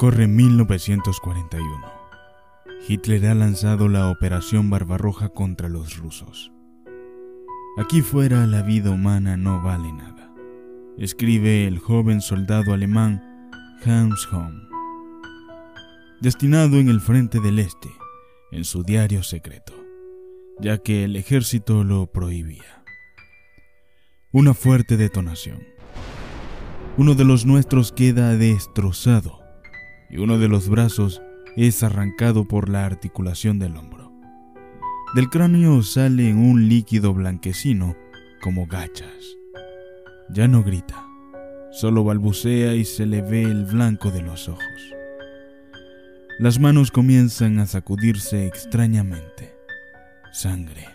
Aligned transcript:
Corre 0.00 0.26
1941. 0.28 1.92
Hitler 2.88 3.26
ha 3.26 3.34
lanzado 3.34 3.86
la 3.86 4.08
Operación 4.08 4.70
Barbarroja 4.70 5.28
contra 5.28 5.68
los 5.68 5.98
rusos. 5.98 6.50
Aquí 7.76 8.00
fuera 8.00 8.46
la 8.46 8.62
vida 8.62 8.92
humana 8.92 9.36
no 9.36 9.60
vale 9.60 9.92
nada, 9.92 10.32
escribe 10.96 11.66
el 11.66 11.78
joven 11.78 12.22
soldado 12.22 12.72
alemán 12.72 13.50
Hans 13.84 14.26
Hohm, 14.32 14.70
destinado 16.22 16.78
en 16.78 16.88
el 16.88 17.02
frente 17.02 17.38
del 17.38 17.58
Este, 17.58 17.90
en 18.52 18.64
su 18.64 18.82
diario 18.82 19.22
secreto, 19.22 19.74
ya 20.60 20.78
que 20.78 21.04
el 21.04 21.14
ejército 21.14 21.84
lo 21.84 22.06
prohibía. 22.06 22.84
Una 24.32 24.54
fuerte 24.54 24.96
detonación. 24.96 25.62
Uno 26.96 27.14
de 27.14 27.26
los 27.26 27.44
nuestros 27.44 27.92
queda 27.92 28.34
destrozado 28.34 29.39
y 30.10 30.18
uno 30.18 30.38
de 30.38 30.48
los 30.48 30.68
brazos 30.68 31.22
es 31.56 31.82
arrancado 31.82 32.46
por 32.46 32.68
la 32.68 32.84
articulación 32.84 33.58
del 33.58 33.76
hombro. 33.76 34.12
Del 35.14 35.28
cráneo 35.28 35.82
sale 35.82 36.34
un 36.34 36.68
líquido 36.68 37.14
blanquecino 37.14 37.96
como 38.40 38.66
gachas. 38.66 39.36
Ya 40.30 40.48
no 40.48 40.62
grita, 40.62 41.06
solo 41.72 42.04
balbucea 42.04 42.74
y 42.74 42.84
se 42.84 43.06
le 43.06 43.22
ve 43.22 43.42
el 43.42 43.64
blanco 43.64 44.10
de 44.10 44.22
los 44.22 44.48
ojos. 44.48 44.94
Las 46.38 46.58
manos 46.58 46.90
comienzan 46.90 47.58
a 47.58 47.66
sacudirse 47.66 48.46
extrañamente. 48.46 49.54
Sangre, 50.32 50.86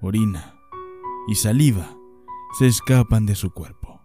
orina 0.00 0.54
y 1.28 1.34
saliva 1.34 1.96
se 2.58 2.66
escapan 2.66 3.26
de 3.26 3.34
su 3.34 3.50
cuerpo. 3.50 4.00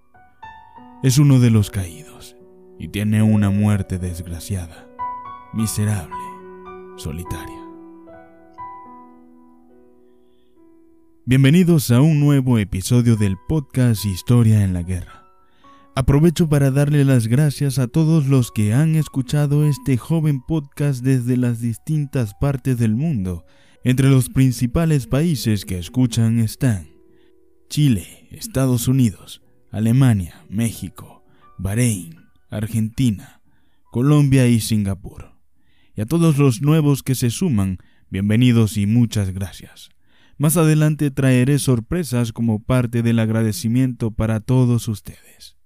Es 1.04 1.20
uno 1.20 1.40
de 1.40 1.52
los 1.52 1.70
caídos 1.70 2.36
y 2.80 2.88
tiene 2.90 3.24
una 3.24 3.50
muerte 3.50 4.00
desgraciada, 4.00 4.88
miserable, 5.54 6.16
solitaria. 6.98 7.64
Bienvenidos 11.26 11.90
a 11.92 12.02
un 12.02 12.20
nuevo 12.20 12.58
episodio 12.58 13.16
del 13.16 13.38
podcast 13.48 14.06
Historia 14.06 14.64
en 14.64 14.74
la 14.74 14.84
Guerra. 14.84 15.24
Aprovecho 15.96 16.50
para 16.50 16.72
darle 16.72 17.06
las 17.06 17.28
gracias 17.28 17.80
a 17.80 17.88
todos 17.88 18.28
los 18.28 18.52
que 18.52 18.74
han 18.74 18.96
escuchado 18.96 19.66
este 19.66 19.96
joven 19.96 20.42
podcast 20.42 21.04
desde 21.04 21.38
las 21.38 21.62
distintas 21.62 22.34
partes 22.34 22.78
del 22.78 22.96
mundo. 22.96 23.46
Entre 23.84 24.10
los 24.10 24.30
principales 24.30 25.08
países 25.08 25.66
que 25.66 25.78
escuchan 25.78 26.40
están 26.40 26.90
Chile, 27.70 28.28
Estados 28.32 28.88
Unidos, 28.88 29.42
Alemania, 29.72 30.44
México, 30.50 31.24
Bahrein, 31.58 32.23
Argentina, 32.54 33.42
Colombia 33.92 34.48
y 34.48 34.60
Singapur. 34.60 35.34
Y 35.96 36.02
a 36.02 36.06
todos 36.06 36.38
los 36.38 36.62
nuevos 36.62 37.04
que 37.04 37.16
se 37.16 37.30
suman, 37.30 37.78
bienvenidos 38.10 38.78
y 38.78 38.86
muchas 38.86 39.32
gracias. 39.32 39.90
Más 40.38 40.58
adelante 40.58 41.12
traeré 41.12 41.60
sorpresas 41.60 42.32
como 42.32 42.60
parte 42.64 43.02
del 43.02 43.20
agradecimiento 43.20 44.12
para 44.12 44.40
todos 44.40 44.88
ustedes. 44.88 45.58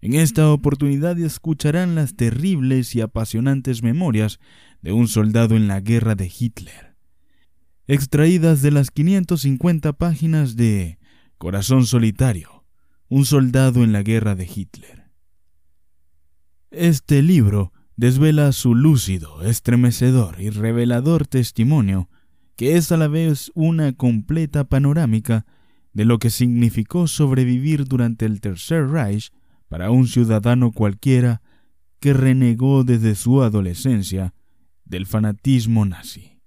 En 0.00 0.14
esta 0.14 0.50
oportunidad 0.50 1.18
escucharán 1.18 1.94
las 1.94 2.16
terribles 2.16 2.94
y 2.94 3.00
apasionantes 3.00 3.82
memorias 3.82 4.40
de 4.82 4.92
un 4.92 5.08
soldado 5.08 5.56
en 5.56 5.68
la 5.68 5.80
guerra 5.80 6.14
de 6.14 6.32
Hitler, 6.36 6.96
extraídas 7.86 8.62
de 8.62 8.70
las 8.70 8.90
550 8.90 9.92
páginas 9.92 10.56
de 10.56 10.98
Corazón 11.36 11.86
Solitario, 11.86 12.64
un 13.08 13.26
soldado 13.26 13.84
en 13.84 13.92
la 13.92 14.02
guerra 14.02 14.34
de 14.34 14.48
Hitler. 14.52 14.99
Este 16.70 17.20
libro 17.20 17.72
desvela 17.96 18.52
su 18.52 18.76
lúcido, 18.76 19.42
estremecedor 19.42 20.40
y 20.40 20.50
revelador 20.50 21.26
testimonio, 21.26 22.08
que 22.54 22.76
es 22.76 22.92
a 22.92 22.96
la 22.96 23.08
vez 23.08 23.50
una 23.56 23.92
completa 23.92 24.62
panorámica 24.62 25.46
de 25.94 26.04
lo 26.04 26.20
que 26.20 26.30
significó 26.30 27.08
sobrevivir 27.08 27.86
durante 27.86 28.24
el 28.24 28.40
Tercer 28.40 28.88
Reich 28.88 29.32
para 29.68 29.90
un 29.90 30.06
ciudadano 30.06 30.70
cualquiera 30.70 31.42
que 31.98 32.12
renegó 32.12 32.84
desde 32.84 33.16
su 33.16 33.42
adolescencia 33.42 34.32
del 34.84 35.06
fanatismo 35.06 35.84
nazi. 35.86 36.38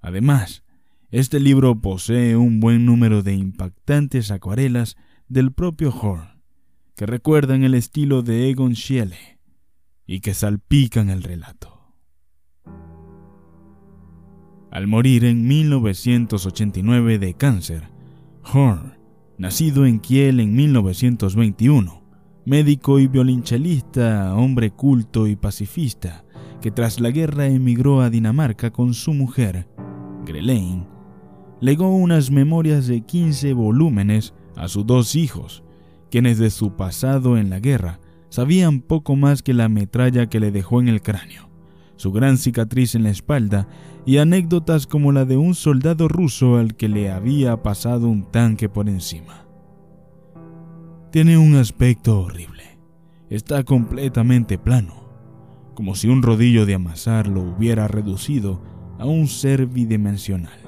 Además, 0.00 0.62
este 1.10 1.40
libro 1.40 1.80
posee 1.80 2.36
un 2.36 2.60
buen 2.60 2.86
número 2.86 3.24
de 3.24 3.34
impactantes 3.34 4.30
acuarelas 4.30 4.96
del 5.26 5.50
propio 5.50 5.90
Horn, 5.90 6.44
que 6.94 7.06
recuerdan 7.06 7.64
el 7.64 7.74
estilo 7.74 8.22
de 8.22 8.50
Egon 8.50 8.76
Schiele 8.76 9.37
y 10.08 10.20
que 10.20 10.32
salpican 10.32 11.10
el 11.10 11.22
relato. 11.22 11.92
Al 14.72 14.86
morir 14.86 15.24
en 15.24 15.46
1989 15.46 17.18
de 17.18 17.34
cáncer, 17.34 17.90
Horn, 18.42 18.94
nacido 19.36 19.84
en 19.84 20.00
Kiel 20.00 20.40
en 20.40 20.56
1921, 20.56 22.02
médico 22.46 22.98
y 22.98 23.06
violonchelista, 23.06 24.34
hombre 24.34 24.70
culto 24.70 25.26
y 25.26 25.36
pacifista, 25.36 26.24
que 26.62 26.70
tras 26.70 27.00
la 27.00 27.10
guerra 27.10 27.46
emigró 27.46 28.00
a 28.00 28.08
Dinamarca 28.08 28.70
con 28.70 28.94
su 28.94 29.12
mujer, 29.12 29.68
Grelaine, 30.24 30.88
legó 31.60 31.94
unas 31.94 32.30
memorias 32.30 32.86
de 32.86 33.02
15 33.02 33.52
volúmenes 33.52 34.32
a 34.56 34.68
sus 34.68 34.86
dos 34.86 35.16
hijos, 35.16 35.64
quienes 36.10 36.38
de 36.38 36.48
su 36.48 36.76
pasado 36.76 37.36
en 37.36 37.50
la 37.50 37.60
guerra 37.60 38.00
sabían 38.28 38.80
poco 38.80 39.16
más 39.16 39.42
que 39.42 39.54
la 39.54 39.68
metralla 39.68 40.28
que 40.28 40.40
le 40.40 40.50
dejó 40.50 40.80
en 40.80 40.88
el 40.88 41.02
cráneo, 41.02 41.48
su 41.96 42.12
gran 42.12 42.38
cicatriz 42.38 42.94
en 42.94 43.04
la 43.04 43.10
espalda 43.10 43.68
y 44.06 44.18
anécdotas 44.18 44.86
como 44.86 45.12
la 45.12 45.24
de 45.24 45.36
un 45.36 45.54
soldado 45.54 46.08
ruso 46.08 46.56
al 46.56 46.76
que 46.76 46.88
le 46.88 47.10
había 47.10 47.62
pasado 47.62 48.08
un 48.08 48.30
tanque 48.30 48.68
por 48.68 48.88
encima. 48.88 49.46
Tiene 51.10 51.38
un 51.38 51.56
aspecto 51.56 52.20
horrible. 52.20 52.78
Está 53.30 53.64
completamente 53.64 54.58
plano, 54.58 55.10
como 55.74 55.94
si 55.94 56.08
un 56.08 56.22
rodillo 56.22 56.64
de 56.64 56.74
amasar 56.74 57.28
lo 57.28 57.42
hubiera 57.42 57.88
reducido 57.88 58.62
a 58.98 59.04
un 59.04 59.28
ser 59.28 59.66
bidimensional. 59.66 60.58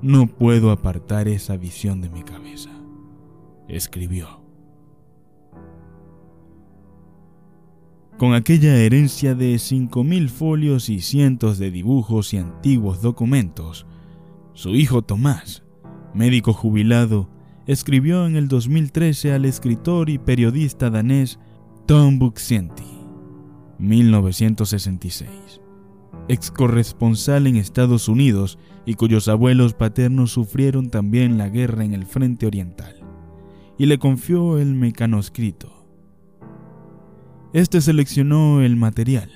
No 0.00 0.26
puedo 0.26 0.70
apartar 0.70 1.28
esa 1.28 1.56
visión 1.56 2.00
de 2.00 2.10
mi 2.10 2.22
cabeza, 2.22 2.70
escribió. 3.68 4.43
Con 8.18 8.34
aquella 8.34 8.76
herencia 8.76 9.34
de 9.34 9.58
cinco 9.58 10.04
mil 10.04 10.28
folios 10.28 10.88
y 10.88 11.00
cientos 11.00 11.58
de 11.58 11.70
dibujos 11.70 12.32
y 12.32 12.38
antiguos 12.38 13.02
documentos, 13.02 13.86
su 14.52 14.70
hijo 14.70 15.02
Tomás, 15.02 15.64
médico 16.14 16.52
jubilado, 16.52 17.28
escribió 17.66 18.26
en 18.26 18.36
el 18.36 18.46
2013 18.46 19.32
al 19.32 19.44
escritor 19.44 20.10
y 20.10 20.18
periodista 20.18 20.90
danés 20.90 21.40
Tom 21.86 22.20
Buxienti, 22.20 22.84
1966, 23.78 25.28
ex 26.28 26.50
corresponsal 26.52 27.48
en 27.48 27.56
Estados 27.56 28.08
Unidos 28.08 28.58
y 28.86 28.94
cuyos 28.94 29.26
abuelos 29.26 29.74
paternos 29.74 30.30
sufrieron 30.30 30.88
también 30.88 31.36
la 31.36 31.48
guerra 31.48 31.84
en 31.84 31.94
el 31.94 32.06
frente 32.06 32.46
oriental, 32.46 32.94
y 33.76 33.86
le 33.86 33.98
confió 33.98 34.58
el 34.58 34.74
mecanoscrito 34.74 35.83
este 37.54 37.80
seleccionó 37.80 38.62
el 38.62 38.74
material. 38.74 39.30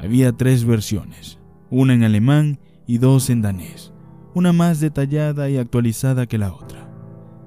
Había 0.00 0.32
tres 0.32 0.64
versiones, 0.64 1.38
una 1.70 1.94
en 1.94 2.02
alemán 2.02 2.58
y 2.88 2.98
dos 2.98 3.30
en 3.30 3.40
danés, 3.40 3.92
una 4.34 4.52
más 4.52 4.80
detallada 4.80 5.48
y 5.48 5.56
actualizada 5.56 6.26
que 6.26 6.38
la 6.38 6.52
otra. 6.52 6.90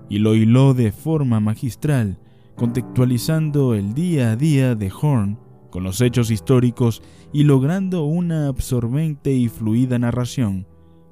Y 0.10 0.20
lo 0.20 0.36
hiló 0.36 0.74
de 0.74 0.94
forma 0.94 1.42
magistral, 1.42 2.18
contextualizando 2.56 3.76
el 3.76 3.94
día 3.94 4.32
a 4.32 4.36
día 4.38 4.74
de 4.74 4.90
Horn 4.90 5.38
con 5.70 5.84
los 5.84 6.00
hechos 6.00 6.32
históricos 6.32 7.04
y 7.34 7.44
logrando 7.44 8.06
una 8.06 8.48
absorbente 8.48 9.34
y 9.34 9.50
fluida 9.50 10.00
narración 10.00 10.66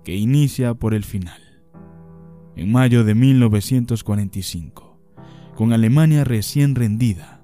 que 0.06 0.16
inicia 0.16 0.76
por 0.76 0.94
el 0.94 1.04
final. 1.04 1.42
En 2.56 2.72
mayo 2.72 3.04
de 3.04 3.16
1945, 3.16 4.98
con 5.56 5.74
Alemania 5.74 6.24
recién 6.24 6.74
rendida, 6.74 7.37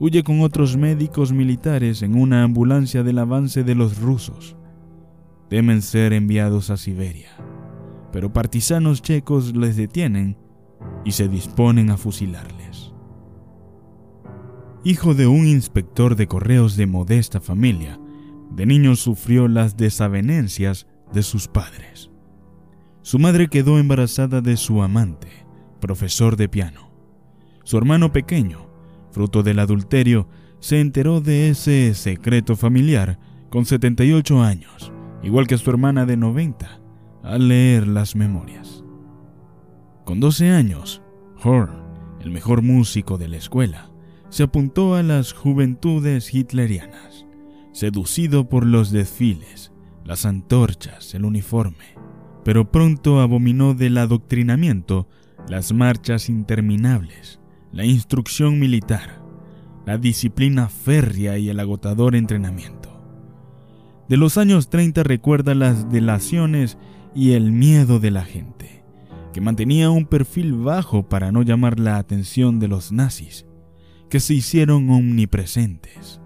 huye 0.00 0.24
con 0.24 0.40
otros 0.40 0.78
médicos 0.78 1.30
militares 1.30 2.00
en 2.00 2.18
una 2.18 2.42
ambulancia 2.42 3.02
del 3.02 3.18
avance 3.18 3.62
de 3.64 3.74
los 3.74 4.00
rusos. 4.00 4.56
Temen 5.50 5.82
ser 5.82 6.14
enviados 6.14 6.70
a 6.70 6.78
Siberia, 6.78 7.28
pero 8.10 8.32
partisanos 8.32 9.02
checos 9.02 9.54
les 9.54 9.76
detienen 9.76 10.38
y 11.04 11.12
se 11.12 11.28
disponen 11.28 11.90
a 11.90 11.98
fusilarles. 11.98 12.94
Hijo 14.84 15.12
de 15.14 15.26
un 15.26 15.46
inspector 15.46 16.16
de 16.16 16.26
correos 16.26 16.76
de 16.76 16.86
modesta 16.86 17.42
familia, 17.42 18.00
de 18.50 18.64
niño 18.64 18.96
sufrió 18.96 19.48
las 19.48 19.76
desavenencias 19.76 20.86
de 21.12 21.22
sus 21.22 21.46
padres. 21.46 22.10
Su 23.02 23.18
madre 23.18 23.48
quedó 23.48 23.78
embarazada 23.78 24.40
de 24.40 24.56
su 24.56 24.82
amante, 24.82 25.28
profesor 25.78 26.36
de 26.36 26.48
piano. 26.48 26.90
Su 27.64 27.76
hermano 27.76 28.12
pequeño, 28.12 28.69
fruto 29.12 29.42
del 29.42 29.58
adulterio, 29.58 30.28
se 30.60 30.80
enteró 30.80 31.20
de 31.20 31.50
ese 31.50 31.94
secreto 31.94 32.56
familiar 32.56 33.18
con 33.50 33.64
78 33.64 34.42
años, 34.42 34.92
igual 35.22 35.46
que 35.46 35.58
su 35.58 35.70
hermana 35.70 36.06
de 36.06 36.16
90, 36.16 36.80
al 37.22 37.48
leer 37.48 37.86
las 37.86 38.14
memorias. 38.14 38.84
Con 40.04 40.20
12 40.20 40.50
años, 40.50 41.02
Horn, 41.42 41.82
el 42.20 42.30
mejor 42.30 42.62
músico 42.62 43.18
de 43.18 43.28
la 43.28 43.36
escuela, 43.36 43.90
se 44.28 44.44
apuntó 44.44 44.94
a 44.94 45.02
las 45.02 45.32
juventudes 45.32 46.32
hitlerianas, 46.32 47.26
seducido 47.72 48.48
por 48.48 48.64
los 48.64 48.90
desfiles, 48.90 49.72
las 50.04 50.24
antorchas, 50.26 51.14
el 51.14 51.24
uniforme, 51.24 51.96
pero 52.44 52.70
pronto 52.70 53.20
abominó 53.20 53.74
del 53.74 53.98
adoctrinamiento 53.98 55.08
las 55.48 55.72
marchas 55.72 56.28
interminables, 56.28 57.39
la 57.72 57.84
instrucción 57.84 58.58
militar, 58.58 59.22
la 59.86 59.96
disciplina 59.96 60.68
férrea 60.68 61.38
y 61.38 61.48
el 61.48 61.60
agotador 61.60 62.16
entrenamiento. 62.16 62.90
De 64.08 64.16
los 64.16 64.38
años 64.38 64.70
30 64.70 65.04
recuerda 65.04 65.54
las 65.54 65.90
delaciones 65.90 66.78
y 67.14 67.32
el 67.32 67.52
miedo 67.52 68.00
de 68.00 68.10
la 68.10 68.24
gente, 68.24 68.84
que 69.32 69.40
mantenía 69.40 69.90
un 69.90 70.04
perfil 70.04 70.54
bajo 70.54 71.08
para 71.08 71.30
no 71.30 71.42
llamar 71.42 71.78
la 71.78 71.96
atención 71.98 72.58
de 72.58 72.66
los 72.66 72.90
nazis, 72.90 73.46
que 74.08 74.18
se 74.18 74.34
hicieron 74.34 74.90
omnipresentes. 74.90 76.20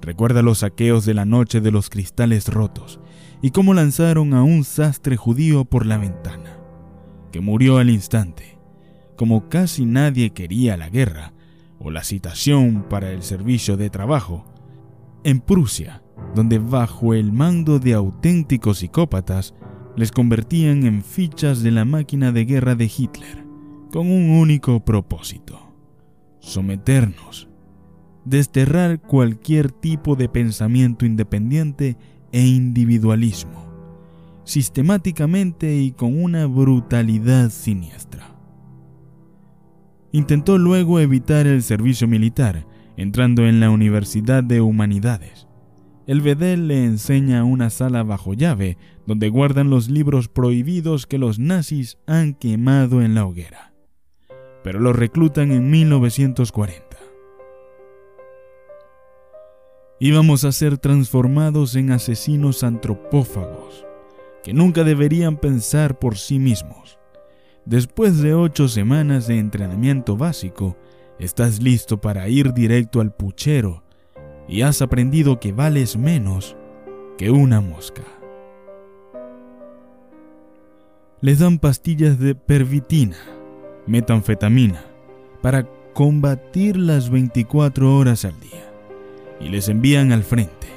Recuerda 0.00 0.42
los 0.42 0.58
saqueos 0.58 1.04
de 1.04 1.14
la 1.14 1.24
noche 1.24 1.60
de 1.60 1.72
los 1.72 1.90
cristales 1.90 2.46
rotos 2.46 3.00
y 3.42 3.50
cómo 3.50 3.74
lanzaron 3.74 4.32
a 4.32 4.44
un 4.44 4.62
sastre 4.62 5.16
judío 5.16 5.64
por 5.64 5.86
la 5.86 5.98
ventana, 5.98 6.58
que 7.32 7.40
murió 7.40 7.78
al 7.78 7.90
instante. 7.90 8.57
Como 9.18 9.48
casi 9.48 9.84
nadie 9.84 10.30
quería 10.30 10.76
la 10.76 10.90
guerra 10.90 11.32
o 11.80 11.90
la 11.90 12.04
citación 12.04 12.86
para 12.88 13.10
el 13.10 13.24
servicio 13.24 13.76
de 13.76 13.90
trabajo, 13.90 14.44
en 15.24 15.40
Prusia, 15.40 16.04
donde 16.36 16.60
bajo 16.60 17.14
el 17.14 17.32
mando 17.32 17.80
de 17.80 17.94
auténticos 17.94 18.78
psicópatas 18.78 19.54
les 19.96 20.12
convertían 20.12 20.86
en 20.86 21.02
fichas 21.02 21.64
de 21.64 21.72
la 21.72 21.84
máquina 21.84 22.30
de 22.30 22.44
guerra 22.44 22.76
de 22.76 22.84
Hitler, 22.84 23.44
con 23.90 24.08
un 24.08 24.30
único 24.30 24.84
propósito, 24.84 25.74
someternos, 26.38 27.48
desterrar 28.24 29.00
cualquier 29.00 29.72
tipo 29.72 30.14
de 30.14 30.28
pensamiento 30.28 31.04
independiente 31.04 31.96
e 32.30 32.46
individualismo, 32.46 33.66
sistemáticamente 34.44 35.76
y 35.76 35.90
con 35.90 36.22
una 36.22 36.46
brutalidad 36.46 37.50
siniestra. 37.50 38.37
Intentó 40.12 40.58
luego 40.58 41.00
evitar 41.00 41.46
el 41.46 41.62
servicio 41.62 42.08
militar, 42.08 42.66
entrando 42.96 43.46
en 43.46 43.60
la 43.60 43.70
Universidad 43.70 44.42
de 44.42 44.60
Humanidades. 44.60 45.46
El 46.06 46.22
Bedel 46.22 46.68
le 46.68 46.84
enseña 46.84 47.44
una 47.44 47.68
sala 47.68 48.02
bajo 48.02 48.32
llave 48.32 48.78
donde 49.06 49.28
guardan 49.28 49.68
los 49.68 49.90
libros 49.90 50.28
prohibidos 50.28 51.06
que 51.06 51.18
los 51.18 51.38
nazis 51.38 51.98
han 52.06 52.34
quemado 52.34 53.02
en 53.02 53.14
la 53.14 53.26
hoguera. 53.26 53.74
Pero 54.64 54.80
lo 54.80 54.92
reclutan 54.92 55.52
en 55.52 55.70
1940 55.70 56.88
íbamos 60.00 60.44
a 60.44 60.52
ser 60.52 60.78
transformados 60.78 61.74
en 61.74 61.90
asesinos 61.90 62.62
antropófagos, 62.62 63.84
que 64.44 64.52
nunca 64.52 64.84
deberían 64.84 65.36
pensar 65.36 65.98
por 65.98 66.16
sí 66.16 66.38
mismos. 66.38 66.97
Después 67.68 68.22
de 68.22 68.32
ocho 68.32 68.66
semanas 68.66 69.26
de 69.26 69.38
entrenamiento 69.38 70.16
básico, 70.16 70.78
estás 71.18 71.60
listo 71.60 72.00
para 72.00 72.26
ir 72.26 72.54
directo 72.54 73.02
al 73.02 73.12
puchero 73.14 73.82
y 74.48 74.62
has 74.62 74.80
aprendido 74.80 75.38
que 75.38 75.52
vales 75.52 75.98
menos 75.98 76.56
que 77.18 77.30
una 77.30 77.60
mosca. 77.60 78.04
Les 81.20 81.40
dan 81.40 81.58
pastillas 81.58 82.18
de 82.18 82.34
pervitina, 82.34 83.18
metanfetamina, 83.86 84.82
para 85.42 85.68
combatir 85.92 86.78
las 86.78 87.10
24 87.10 87.94
horas 87.94 88.24
al 88.24 88.40
día 88.40 88.72
y 89.40 89.50
les 89.50 89.68
envían 89.68 90.12
al 90.12 90.22
frente. 90.22 90.68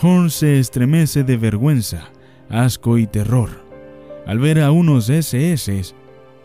Horn 0.00 0.30
se 0.30 0.58
estremece 0.58 1.22
de 1.22 1.36
vergüenza, 1.36 2.12
asco 2.48 2.96
y 2.96 3.06
terror 3.06 3.65
al 4.26 4.38
ver 4.38 4.60
a 4.60 4.70
unos 4.70 5.08
SS 5.08 5.94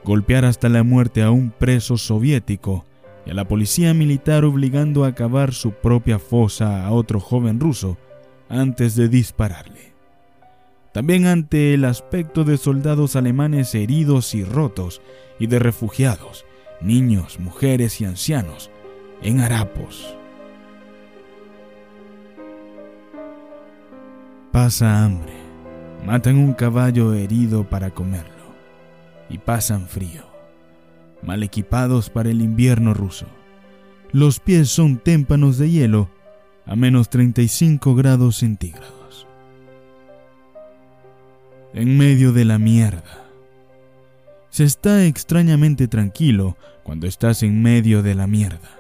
golpear 0.04 0.46
hasta 0.46 0.70
la 0.70 0.84
muerte 0.84 1.22
a 1.22 1.32
un 1.32 1.52
preso 1.52 1.98
soviético 1.98 2.86
y 3.26 3.32
a 3.32 3.34
la 3.34 3.48
policía 3.48 3.94
militar 3.94 4.46
obligando 4.46 5.04
a 5.04 5.14
cavar 5.14 5.54
su 5.54 5.72
propia 5.72 6.20
fosa 6.20 6.86
a 6.86 6.92
otro 6.92 7.20
joven 7.20 7.60
ruso 7.60 7.98
antes 8.50 8.96
de 8.96 9.10
dispararle. 9.10 9.94
También 10.94 11.26
ante 11.26 11.74
el 11.74 11.86
aspecto 11.86 12.44
de 12.44 12.58
soldados 12.58 13.16
alemanes 13.16 13.76
heridos 13.76 14.36
y 14.36 14.44
rotos 14.44 15.02
y 15.40 15.48
de 15.48 15.60
refugiados, 15.60 16.46
niños, 16.82 17.40
mujeres 17.40 18.02
y 18.02 18.06
ancianos, 18.06 18.70
en 19.22 19.40
harapos, 19.40 20.16
Pasa 24.52 25.06
hambre, 25.06 25.41
matan 26.06 26.38
un 26.38 26.54
caballo 26.54 27.14
herido 27.14 27.64
para 27.64 27.92
comerlo 27.92 28.32
y 29.30 29.38
pasan 29.38 29.88
frío, 29.88 30.24
mal 31.22 31.44
equipados 31.44 32.10
para 32.10 32.30
el 32.30 32.42
invierno 32.42 32.94
ruso. 32.94 33.26
Los 34.12 34.40
pies 34.40 34.70
son 34.70 34.98
témpanos 34.98 35.58
de 35.58 35.70
hielo 35.70 36.10
a 36.66 36.76
menos 36.76 37.10
35 37.10 37.96
grados 37.96 38.38
centígrados. 38.38 39.28
En 41.74 41.98
medio 41.98 42.34
de 42.34 42.46
la 42.46 42.60
mierda. 42.60 43.26
Se 44.50 44.66
está 44.66 45.06
extrañamente 45.06 45.88
tranquilo 45.88 46.58
cuando 46.84 47.08
estás 47.08 47.42
en 47.44 47.62
medio 47.62 48.04
de 48.04 48.16
la 48.16 48.28
mierda. 48.28 48.78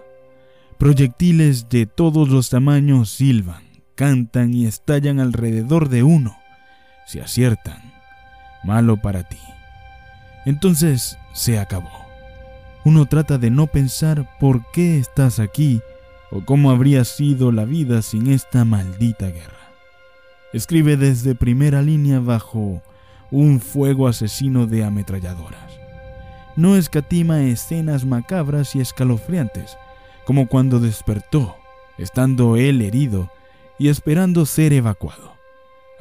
Proyectiles 0.77 1.69
de 1.69 1.85
todos 1.85 2.27
los 2.27 2.49
tamaños 2.49 3.09
silban 3.09 3.71
cantan 4.01 4.51
y 4.51 4.65
estallan 4.65 5.19
alrededor 5.19 5.87
de 5.87 6.01
uno. 6.01 6.40
Si 7.05 7.19
aciertan, 7.19 7.93
malo 8.63 8.97
para 8.97 9.23
ti. 9.23 9.39
Entonces 10.45 11.17
se 11.33 11.59
acabó. 11.59 12.05
Uno 12.83 13.05
trata 13.05 13.37
de 13.37 13.51
no 13.51 13.67
pensar 13.67 14.27
por 14.39 14.69
qué 14.71 14.97
estás 14.97 15.39
aquí 15.39 15.81
o 16.31 16.43
cómo 16.43 16.71
habría 16.71 17.03
sido 17.05 17.51
la 17.51 17.65
vida 17.65 18.01
sin 18.01 18.31
esta 18.31 18.65
maldita 18.65 19.27
guerra. 19.27 19.57
Escribe 20.53 20.97
desde 20.97 21.35
primera 21.35 21.81
línea 21.81 22.19
bajo 22.19 22.81
un 23.29 23.59
fuego 23.59 24.07
asesino 24.07 24.65
de 24.67 24.83
ametralladoras. 24.83 25.71
No 26.55 26.75
escatima 26.75 27.43
escenas 27.43 28.05
macabras 28.05 28.75
y 28.75 28.81
escalofriantes, 28.81 29.77
como 30.25 30.47
cuando 30.47 30.79
despertó, 30.79 31.55
estando 31.97 32.57
él 32.57 32.81
herido 32.81 33.31
y 33.79 33.87
esperando 33.87 34.45
ser 34.45 34.73
evacuado. 34.73 35.40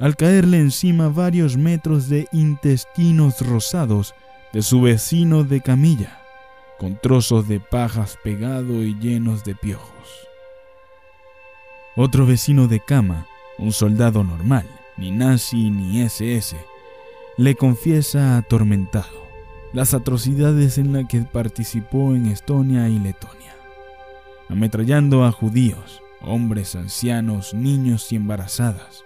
Al 0.01 0.15
caerle 0.15 0.57
encima 0.57 1.09
varios 1.09 1.57
metros 1.57 2.09
de 2.09 2.27
intestinos 2.31 3.39
rosados 3.39 4.15
de 4.51 4.63
su 4.63 4.81
vecino 4.81 5.43
de 5.43 5.61
camilla, 5.61 6.19
con 6.79 6.97
trozos 6.99 7.47
de 7.47 7.59
pajas 7.59 8.17
pegado 8.23 8.83
y 8.83 8.97
llenos 8.99 9.43
de 9.43 9.53
piojos. 9.53 10.27
Otro 11.95 12.25
vecino 12.25 12.67
de 12.67 12.79
cama, 12.79 13.27
un 13.59 13.71
soldado 13.73 14.23
normal, 14.23 14.65
ni 14.97 15.11
nazi 15.11 15.69
ni 15.69 16.01
SS, 16.01 16.57
le 17.37 17.53
confiesa 17.53 18.37
atormentado 18.37 19.21
las 19.71 19.93
atrocidades 19.93 20.79
en 20.79 20.93
las 20.93 21.05
que 21.07 21.19
participó 21.21 22.15
en 22.15 22.25
Estonia 22.25 22.89
y 22.89 22.97
Letonia, 22.97 23.55
ametrallando 24.49 25.25
a 25.25 25.31
judíos, 25.31 26.01
hombres 26.21 26.75
ancianos, 26.75 27.53
niños 27.53 28.11
y 28.11 28.15
embarazadas, 28.15 29.05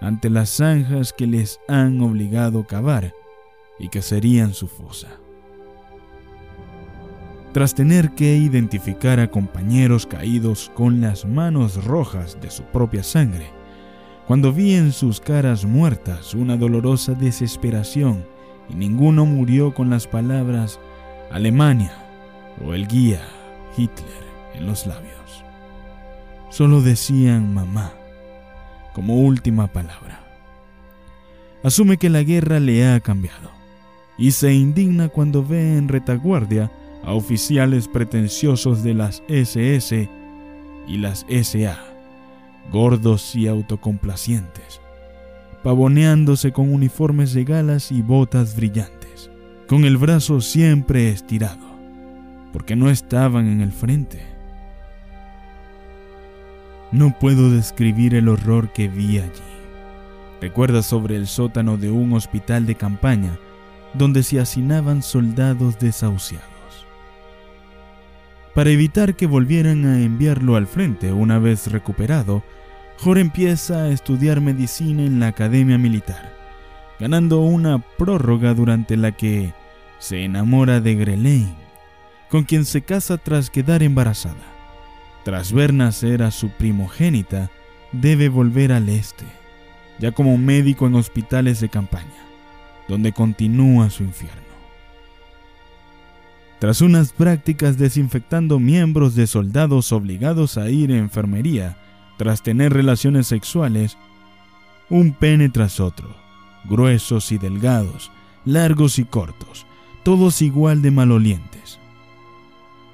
ante 0.00 0.30
las 0.30 0.50
zanjas 0.50 1.12
que 1.12 1.26
les 1.26 1.60
han 1.68 2.00
obligado 2.00 2.60
a 2.60 2.66
cavar 2.66 3.14
y 3.78 3.88
que 3.88 4.02
serían 4.02 4.54
su 4.54 4.68
fosa. 4.68 5.08
Tras 7.52 7.74
tener 7.74 8.10
que 8.10 8.36
identificar 8.36 9.20
a 9.20 9.30
compañeros 9.30 10.06
caídos 10.06 10.70
con 10.74 11.00
las 11.00 11.24
manos 11.24 11.84
rojas 11.84 12.38
de 12.40 12.50
su 12.50 12.62
propia 12.64 13.02
sangre, 13.02 13.50
cuando 14.26 14.52
vi 14.52 14.74
en 14.74 14.92
sus 14.92 15.20
caras 15.20 15.64
muertas 15.64 16.34
una 16.34 16.56
dolorosa 16.56 17.14
desesperación 17.14 18.24
y 18.68 18.74
ninguno 18.74 19.24
murió 19.24 19.72
con 19.72 19.88
las 19.88 20.06
palabras 20.06 20.78
Alemania 21.30 21.92
o 22.64 22.74
el 22.74 22.86
guía 22.86 23.22
Hitler 23.76 24.28
en 24.54 24.66
los 24.66 24.86
labios 24.86 25.18
solo 26.50 26.80
decían 26.80 27.52
mamá 27.52 27.92
como 28.98 29.14
última 29.14 29.68
palabra. 29.68 30.24
Asume 31.62 31.98
que 31.98 32.10
la 32.10 32.24
guerra 32.24 32.58
le 32.58 32.84
ha 32.84 32.98
cambiado 32.98 33.48
y 34.18 34.32
se 34.32 34.52
indigna 34.52 35.08
cuando 35.08 35.46
ve 35.46 35.78
en 35.78 35.86
retaguardia 35.86 36.72
a 37.04 37.12
oficiales 37.12 37.86
pretenciosos 37.86 38.82
de 38.82 38.94
las 38.94 39.22
SS 39.28 40.10
y 40.88 40.98
las 40.98 41.24
SA, 41.30 41.78
gordos 42.72 43.36
y 43.36 43.46
autocomplacientes, 43.46 44.80
pavoneándose 45.62 46.50
con 46.50 46.74
uniformes 46.74 47.32
de 47.34 47.44
galas 47.44 47.92
y 47.92 48.02
botas 48.02 48.56
brillantes, 48.56 49.30
con 49.68 49.84
el 49.84 49.96
brazo 49.96 50.40
siempre 50.40 51.10
estirado, 51.10 51.68
porque 52.52 52.74
no 52.74 52.90
estaban 52.90 53.46
en 53.46 53.60
el 53.60 53.70
frente. 53.70 54.37
No 56.90 57.14
puedo 57.18 57.50
describir 57.50 58.14
el 58.14 58.28
horror 58.28 58.72
que 58.72 58.88
vi 58.88 59.18
allí. 59.18 59.42
Recuerda 60.40 60.82
sobre 60.82 61.16
el 61.16 61.26
sótano 61.26 61.76
de 61.76 61.90
un 61.90 62.12
hospital 62.14 62.64
de 62.64 62.76
campaña 62.76 63.38
donde 63.94 64.22
se 64.22 64.40
hacinaban 64.40 65.02
soldados 65.02 65.78
desahuciados. 65.78 66.48
Para 68.54 68.70
evitar 68.70 69.16
que 69.16 69.26
volvieran 69.26 69.84
a 69.84 70.00
enviarlo 70.00 70.56
al 70.56 70.66
frente 70.66 71.12
una 71.12 71.38
vez 71.38 71.70
recuperado, 71.70 72.42
Jor 72.98 73.18
empieza 73.18 73.84
a 73.84 73.88
estudiar 73.90 74.40
medicina 74.40 75.02
en 75.02 75.20
la 75.20 75.28
Academia 75.28 75.78
Militar, 75.78 76.32
ganando 76.98 77.40
una 77.40 77.78
prórroga 77.78 78.54
durante 78.54 78.96
la 78.96 79.12
que 79.12 79.52
se 79.98 80.24
enamora 80.24 80.80
de 80.80 80.94
Grelaine, 80.94 81.54
con 82.28 82.44
quien 82.44 82.64
se 82.64 82.82
casa 82.82 83.18
tras 83.18 83.50
quedar 83.50 83.82
embarazada. 83.82 84.57
Tras 85.28 85.52
ver 85.52 85.74
nacer 85.74 86.22
a 86.22 86.30
su 86.30 86.48
primogénita, 86.48 87.50
debe 87.92 88.30
volver 88.30 88.72
al 88.72 88.88
este, 88.88 89.26
ya 89.98 90.10
como 90.10 90.38
médico 90.38 90.86
en 90.86 90.94
hospitales 90.94 91.60
de 91.60 91.68
campaña, 91.68 92.24
donde 92.88 93.12
continúa 93.12 93.90
su 93.90 94.04
infierno. 94.04 94.40
Tras 96.60 96.80
unas 96.80 97.12
prácticas 97.12 97.76
desinfectando 97.76 98.58
miembros 98.58 99.14
de 99.16 99.26
soldados 99.26 99.92
obligados 99.92 100.56
a 100.56 100.70
ir 100.70 100.92
a 100.92 100.96
enfermería, 100.96 101.76
tras 102.16 102.42
tener 102.42 102.72
relaciones 102.72 103.26
sexuales, 103.26 103.98
un 104.88 105.12
pene 105.12 105.50
tras 105.50 105.78
otro, 105.78 106.08
gruesos 106.64 107.32
y 107.32 107.36
delgados, 107.36 108.10
largos 108.46 108.98
y 108.98 109.04
cortos, 109.04 109.66
todos 110.04 110.40
igual 110.40 110.80
de 110.80 110.90
malolientes. 110.90 111.78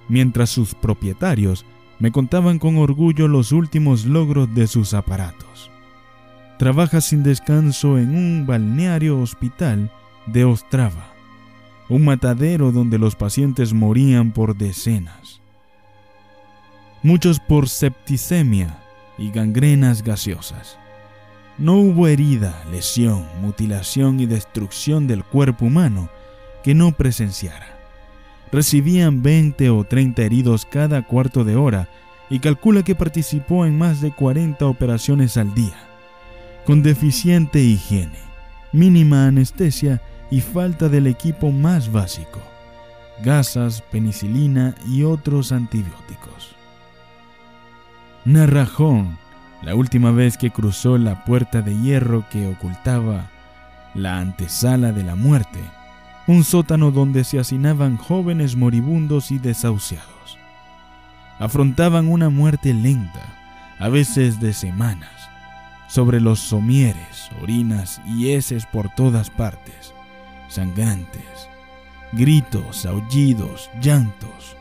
Mientras 0.08 0.50
sus 0.50 0.74
propietarios 0.74 1.64
me 1.98 2.12
contaban 2.12 2.58
con 2.58 2.76
orgullo 2.76 3.28
los 3.28 3.52
últimos 3.52 4.04
logros 4.04 4.54
de 4.54 4.66
sus 4.66 4.94
aparatos. 4.94 5.70
Trabaja 6.58 7.00
sin 7.00 7.22
descanso 7.22 7.98
en 7.98 8.16
un 8.16 8.46
balneario 8.46 9.18
hospital 9.20 9.90
de 10.26 10.44
Ostrava, 10.44 11.12
un 11.88 12.04
matadero 12.04 12.72
donde 12.72 12.98
los 12.98 13.16
pacientes 13.16 13.72
morían 13.72 14.32
por 14.32 14.56
decenas. 14.56 15.40
Muchos 17.02 17.40
por 17.40 17.68
septicemia, 17.68 18.78
y 19.18 19.30
gangrenas 19.30 20.02
gaseosas. 20.02 20.78
No 21.58 21.76
hubo 21.76 22.08
herida, 22.08 22.64
lesión, 22.70 23.26
mutilación 23.40 24.18
y 24.20 24.26
destrucción 24.26 25.06
del 25.06 25.24
cuerpo 25.24 25.66
humano 25.66 26.08
que 26.64 26.74
no 26.74 26.92
presenciara. 26.92 27.78
Recibían 28.54 29.20
20 29.20 29.68
o 29.70 29.82
30 29.82 30.22
heridos 30.22 30.64
cada 30.64 31.02
cuarto 31.02 31.42
de 31.42 31.56
hora 31.56 31.88
y 32.30 32.38
calcula 32.38 32.84
que 32.84 32.94
participó 32.94 33.66
en 33.66 33.76
más 33.76 34.00
de 34.00 34.12
40 34.12 34.64
operaciones 34.66 35.36
al 35.36 35.52
día, 35.54 35.74
con 36.64 36.80
deficiente 36.80 37.58
higiene, 37.58 38.16
mínima 38.70 39.26
anestesia 39.26 40.00
y 40.30 40.40
falta 40.40 40.88
del 40.88 41.08
equipo 41.08 41.50
más 41.50 41.90
básico, 41.90 42.38
gasas, 43.24 43.82
penicilina 43.82 44.76
y 44.88 45.02
otros 45.02 45.50
antibióticos. 45.50 46.54
Narrajón, 48.24 49.18
la 49.62 49.74
última 49.74 50.12
vez 50.12 50.38
que 50.38 50.52
cruzó 50.52 50.96
la 50.96 51.24
puerta 51.24 51.60
de 51.60 51.76
hierro 51.80 52.24
que 52.30 52.46
ocultaba 52.46 53.32
la 53.94 54.20
antesala 54.20 54.92
de 54.92 55.02
la 55.02 55.16
muerte, 55.16 55.58
un 56.26 56.44
sótano 56.44 56.90
donde 56.90 57.24
se 57.24 57.38
hacinaban 57.38 57.96
jóvenes 57.96 58.56
moribundos 58.56 59.30
y 59.30 59.38
desahuciados. 59.38 60.38
Afrontaban 61.38 62.08
una 62.08 62.30
muerte 62.30 62.72
lenta, 62.72 63.22
a 63.78 63.88
veces 63.88 64.40
de 64.40 64.52
semanas, 64.52 65.10
sobre 65.88 66.20
los 66.20 66.38
somieres, 66.40 67.30
orinas 67.42 68.00
y 68.06 68.30
heces 68.30 68.66
por 68.66 68.88
todas 68.94 69.30
partes, 69.30 69.92
sangrantes, 70.48 71.48
gritos, 72.12 72.86
aullidos, 72.86 73.70
llantos. 73.82 74.56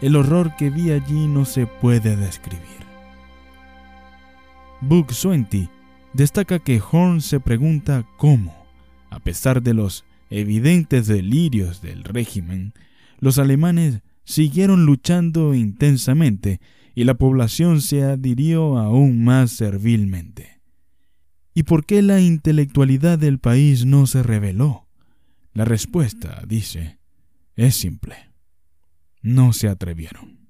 El 0.00 0.16
horror 0.16 0.56
que 0.56 0.70
vi 0.70 0.90
allí 0.90 1.26
no 1.26 1.44
se 1.44 1.66
puede 1.66 2.16
describir. 2.16 2.84
Book 4.80 5.12
Swenty 5.12 5.68
destaca 6.12 6.58
que 6.58 6.80
Horn 6.80 7.20
se 7.20 7.40
pregunta 7.40 8.04
cómo, 8.16 8.54
a 9.10 9.18
pesar 9.18 9.62
de 9.62 9.74
los 9.74 10.04
evidentes 10.40 11.06
delirios 11.06 11.80
del 11.80 12.02
régimen, 12.02 12.74
los 13.18 13.38
alemanes 13.38 14.02
siguieron 14.24 14.84
luchando 14.84 15.54
intensamente 15.54 16.60
y 16.94 17.04
la 17.04 17.14
población 17.14 17.80
se 17.80 18.02
adhirió 18.02 18.78
aún 18.78 19.22
más 19.24 19.52
servilmente. 19.52 20.60
¿Y 21.54 21.62
por 21.62 21.86
qué 21.86 22.02
la 22.02 22.20
intelectualidad 22.20 23.18
del 23.18 23.38
país 23.38 23.86
no 23.86 24.06
se 24.06 24.22
reveló? 24.22 24.88
La 25.52 25.64
respuesta, 25.64 26.42
dice, 26.48 26.98
es 27.54 27.76
simple. 27.76 28.16
No 29.22 29.52
se 29.52 29.68
atrevieron. 29.68 30.48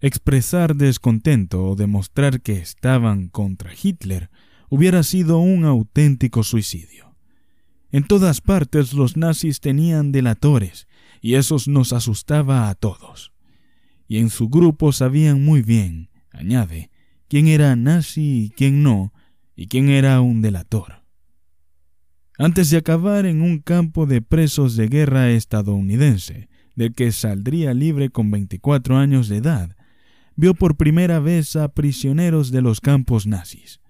Expresar 0.00 0.76
descontento 0.76 1.64
o 1.66 1.76
demostrar 1.76 2.40
que 2.40 2.54
estaban 2.54 3.28
contra 3.28 3.72
Hitler 3.80 4.30
hubiera 4.70 5.02
sido 5.02 5.38
un 5.40 5.66
auténtico 5.66 6.42
suicidio. 6.42 7.07
En 7.90 8.04
todas 8.04 8.40
partes 8.40 8.92
los 8.92 9.16
nazis 9.16 9.60
tenían 9.60 10.12
delatores 10.12 10.86
y 11.20 11.34
eso 11.34 11.56
nos 11.66 11.92
asustaba 11.92 12.68
a 12.68 12.74
todos. 12.74 13.32
Y 14.06 14.18
en 14.18 14.30
su 14.30 14.48
grupo 14.48 14.92
sabían 14.92 15.44
muy 15.44 15.62
bien, 15.62 16.10
añade, 16.30 16.90
quién 17.28 17.48
era 17.48 17.76
nazi 17.76 18.44
y 18.44 18.50
quién 18.50 18.82
no, 18.82 19.12
y 19.56 19.66
quién 19.66 19.88
era 19.88 20.20
un 20.20 20.42
delator. 20.42 21.02
Antes 22.38 22.70
de 22.70 22.76
acabar 22.76 23.26
en 23.26 23.42
un 23.42 23.58
campo 23.58 24.06
de 24.06 24.22
presos 24.22 24.76
de 24.76 24.88
guerra 24.88 25.30
estadounidense, 25.30 26.48
del 26.76 26.94
que 26.94 27.10
saldría 27.10 27.74
libre 27.74 28.10
con 28.10 28.30
24 28.30 28.96
años 28.96 29.28
de 29.28 29.38
edad, 29.38 29.76
vio 30.36 30.54
por 30.54 30.76
primera 30.76 31.18
vez 31.18 31.56
a 31.56 31.68
prisioneros 31.68 32.52
de 32.52 32.62
los 32.62 32.80
campos 32.80 33.26
nazis. 33.26 33.80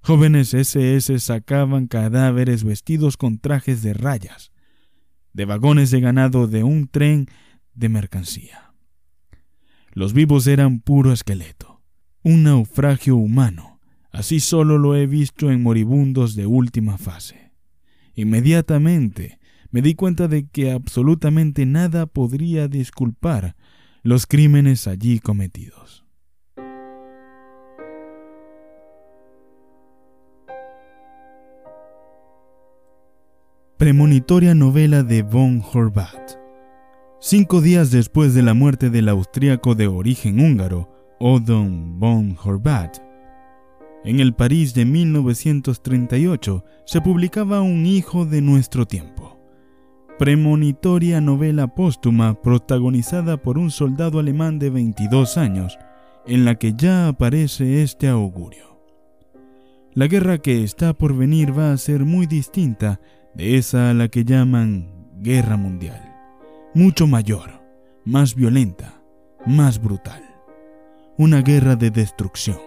Jóvenes 0.00 0.54
SS 0.54 1.18
sacaban 1.18 1.86
cadáveres 1.86 2.64
vestidos 2.64 3.16
con 3.16 3.38
trajes 3.38 3.82
de 3.82 3.94
rayas, 3.94 4.52
de 5.32 5.44
vagones 5.44 5.90
de 5.90 6.00
ganado 6.00 6.46
de 6.46 6.62
un 6.62 6.88
tren 6.88 7.26
de 7.74 7.88
mercancía. 7.88 8.72
Los 9.92 10.12
vivos 10.12 10.46
eran 10.46 10.80
puro 10.80 11.12
esqueleto, 11.12 11.82
un 12.22 12.44
naufragio 12.44 13.16
humano. 13.16 13.80
Así 14.10 14.40
solo 14.40 14.78
lo 14.78 14.96
he 14.96 15.06
visto 15.06 15.50
en 15.50 15.62
moribundos 15.62 16.34
de 16.34 16.46
última 16.46 16.98
fase. 16.98 17.52
Inmediatamente 18.14 19.38
me 19.70 19.82
di 19.82 19.94
cuenta 19.94 20.28
de 20.28 20.48
que 20.48 20.72
absolutamente 20.72 21.66
nada 21.66 22.06
podría 22.06 22.68
disculpar 22.68 23.54
los 24.02 24.26
crímenes 24.26 24.86
allí 24.88 25.20
cometidos. 25.20 26.07
Premonitoria 33.78 34.56
novela 34.56 35.04
de 35.04 35.22
von 35.22 35.62
Horvath. 35.72 36.36
Cinco 37.20 37.60
días 37.60 37.92
después 37.92 38.34
de 38.34 38.42
la 38.42 38.52
muerte 38.52 38.90
del 38.90 39.08
austríaco 39.08 39.76
de 39.76 39.86
origen 39.86 40.40
húngaro, 40.40 40.88
Odon 41.20 42.00
von 42.00 42.36
Horvath, 42.42 42.98
en 44.04 44.18
el 44.18 44.34
París 44.34 44.74
de 44.74 44.84
1938 44.84 46.64
se 46.86 47.00
publicaba 47.00 47.60
Un 47.60 47.86
hijo 47.86 48.26
de 48.26 48.42
nuestro 48.42 48.84
tiempo 48.84 49.38
premonitoria 50.18 51.20
novela 51.20 51.68
póstuma 51.68 52.42
protagonizada 52.42 53.36
por 53.36 53.58
un 53.58 53.70
soldado 53.70 54.18
alemán 54.18 54.58
de 54.58 54.70
22 54.70 55.38
años, 55.38 55.78
en 56.26 56.44
la 56.44 56.56
que 56.56 56.74
ya 56.76 57.06
aparece 57.06 57.84
este 57.84 58.08
augurio. 58.08 58.80
La 59.94 60.08
guerra 60.08 60.38
que 60.38 60.64
está 60.64 60.92
por 60.92 61.16
venir 61.16 61.56
va 61.56 61.72
a 61.72 61.76
ser 61.76 62.04
muy 62.04 62.26
distinta 62.26 63.00
de 63.38 63.56
esa 63.56 63.90
a 63.90 63.94
la 63.94 64.08
que 64.08 64.24
llaman 64.24 64.90
guerra 65.20 65.56
mundial, 65.56 66.02
mucho 66.74 67.06
mayor, 67.06 67.62
más 68.04 68.34
violenta, 68.34 69.00
más 69.46 69.80
brutal. 69.80 70.22
Una 71.16 71.40
guerra 71.40 71.76
de 71.76 71.90
destrucción. 71.90 72.58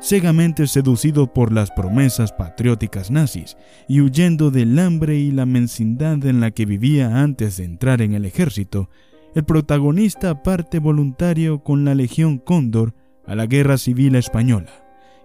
Cegamente 0.00 0.68
seducido 0.68 1.32
por 1.32 1.52
las 1.52 1.72
promesas 1.72 2.32
patrióticas 2.32 3.10
nazis 3.10 3.56
y 3.88 4.00
huyendo 4.00 4.52
del 4.52 4.78
hambre 4.78 5.16
y 5.16 5.32
la 5.32 5.44
mensidad 5.44 6.24
en 6.24 6.40
la 6.40 6.52
que 6.52 6.66
vivía 6.66 7.22
antes 7.22 7.56
de 7.56 7.64
entrar 7.64 8.00
en 8.00 8.14
el 8.14 8.26
ejército, 8.26 8.90
el 9.34 9.44
protagonista 9.44 10.44
parte 10.44 10.78
voluntario 10.78 11.64
con 11.64 11.84
la 11.84 11.96
Legión 11.96 12.38
Cóndor 12.38 12.94
a 13.26 13.34
la 13.34 13.46
Guerra 13.46 13.76
Civil 13.76 14.14
Española, 14.14 14.70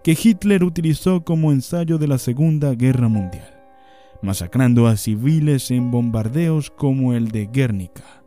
que 0.03 0.17
Hitler 0.19 0.63
utilizó 0.63 1.23
como 1.23 1.51
ensayo 1.51 1.99
de 1.99 2.07
la 2.07 2.17
Segunda 2.17 2.73
Guerra 2.73 3.09
Mundial, 3.09 3.58
masacrando 4.21 4.87
a 4.87 4.97
civiles 4.97 5.71
en 5.71 5.91
bombardeos 5.91 6.69
como 6.69 7.13
el 7.13 7.29
de 7.29 7.47
Guernica. 7.47 8.23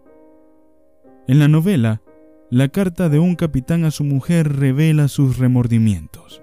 En 1.26 1.38
la 1.38 1.48
novela, 1.48 2.02
la 2.50 2.68
carta 2.68 3.08
de 3.08 3.18
un 3.18 3.36
capitán 3.36 3.84
a 3.84 3.90
su 3.90 4.04
mujer 4.04 4.56
revela 4.56 5.08
sus 5.08 5.38
remordimientos. 5.38 6.42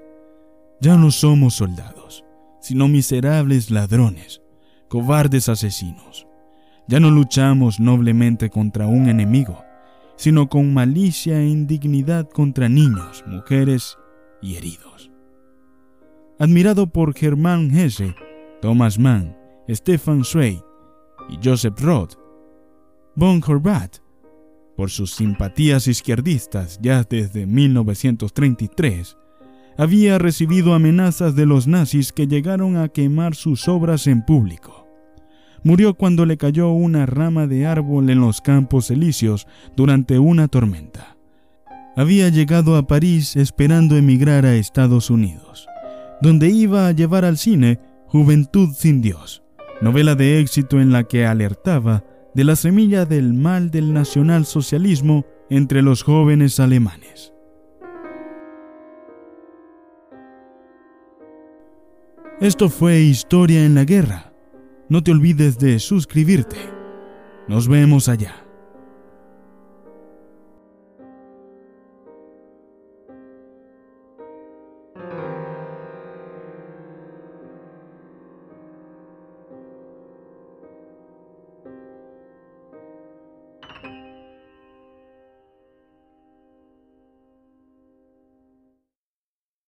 Ya 0.81 0.97
no 0.97 1.11
somos 1.11 1.55
soldados, 1.55 2.25
sino 2.61 2.87
miserables 2.87 3.69
ladrones, 3.69 4.41
cobardes 4.87 5.49
asesinos. 5.49 6.27
Ya 6.87 6.99
no 6.99 7.11
luchamos 7.11 7.79
noblemente 7.79 8.49
contra 8.49 8.87
un 8.87 9.09
enemigo, 9.09 9.63
sino 10.15 10.49
con 10.49 10.73
malicia 10.73 11.39
e 11.39 11.47
indignidad 11.47 12.27
contra 12.27 12.69
niños, 12.69 13.23
mujeres 13.27 13.97
y 14.41 14.55
heridos. 14.55 15.11
Admirado 16.39 16.87
por 16.87 17.13
Germán 17.13 17.69
Hesse, 17.69 18.15
Thomas 18.61 18.97
Mann, 18.97 19.35
Stefan 19.75 20.23
Zweig 20.23 20.63
y 21.29 21.37
Joseph 21.43 21.79
Roth, 21.81 22.15
von 23.15 23.41
Horvath 23.45 23.99
por 24.75 24.89
sus 24.89 25.11
simpatías 25.11 25.87
izquierdistas 25.87 26.79
ya 26.81 27.03
desde 27.03 27.45
1933, 27.45 29.17
había 29.77 30.17
recibido 30.17 30.73
amenazas 30.73 31.35
de 31.35 31.45
los 31.45 31.67
nazis 31.67 32.13
que 32.13 32.27
llegaron 32.27 32.77
a 32.77 32.87
quemar 32.87 33.35
sus 33.35 33.67
obras 33.67 34.07
en 34.07 34.23
público. 34.23 34.87
Murió 35.63 35.95
cuando 35.95 36.25
le 36.25 36.37
cayó 36.37 36.71
una 36.71 37.05
rama 37.05 37.45
de 37.45 37.65
árbol 37.65 38.09
en 38.09 38.21
los 38.21 38.39
campos 38.39 38.89
elíseos 38.89 39.47
durante 39.75 40.17
una 40.17 40.47
tormenta. 40.47 41.17
Había 41.97 42.29
llegado 42.29 42.77
a 42.77 42.87
París 42.87 43.35
esperando 43.35 43.97
emigrar 43.97 44.45
a 44.45 44.55
Estados 44.55 45.09
Unidos, 45.09 45.67
donde 46.21 46.49
iba 46.49 46.87
a 46.87 46.93
llevar 46.93 47.25
al 47.25 47.37
cine 47.37 47.79
Juventud 48.07 48.69
sin 48.73 49.01
Dios, 49.01 49.43
novela 49.81 50.15
de 50.15 50.39
éxito 50.39 50.79
en 50.79 50.91
la 50.91 51.03
que 51.05 51.25
alertaba 51.25 52.03
de 52.33 52.43
la 52.43 52.55
semilla 52.55 53.05
del 53.05 53.33
mal 53.33 53.71
del 53.71 53.93
nacionalsocialismo 53.93 55.25
entre 55.49 55.81
los 55.81 56.03
jóvenes 56.03 56.59
alemanes. 56.59 57.33
Esto 62.39 62.69
fue 62.69 62.99
Historia 62.99 63.65
en 63.65 63.75
la 63.75 63.83
Guerra. 63.83 64.31
No 64.87 65.03
te 65.03 65.11
olvides 65.11 65.59
de 65.59 65.77
suscribirte. 65.79 66.57
Nos 67.47 67.67
vemos 67.67 68.07
allá. 68.07 68.48